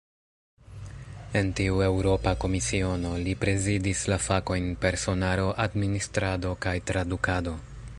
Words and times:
En 1.41 1.51
tiu 1.59 1.83
Eŭropa 1.87 2.33
Komisiono, 2.45 3.13
li 3.27 3.37
prezidis 3.45 4.03
la 4.15 4.19
fakojn 4.29 4.73
"personaro, 4.87 5.49
administrado 5.69 6.57
kaj 6.67 6.77
tradukado". 6.93 7.59